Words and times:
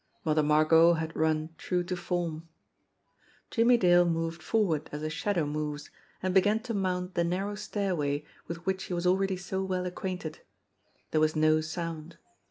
Mother 0.25 0.41
Margot 0.41 0.93
had 0.93 1.15
run 1.15 1.49
true 1.59 1.83
to 1.83 1.95
form! 1.95 2.47
Jimmie 3.51 3.77
Dale 3.77 4.03
moved 4.03 4.41
forward 4.41 4.89
as 4.91 5.03
a 5.03 5.11
shadow 5.11 5.45
moves, 5.45 5.91
and 6.23 6.33
began 6.33 6.59
to 6.61 6.73
mount 6.73 7.13
the 7.13 7.23
narrow 7.23 7.53
stairway 7.53 8.25
with 8.47 8.65
which 8.65 8.85
he 8.85 8.95
was 8.95 9.05
already 9.05 9.37
so 9.37 9.63
well 9.63 9.85
acquainted. 9.85 10.39
There 11.11 11.21
was 11.21 11.35
no 11.35 11.61
sound. 11.61 12.17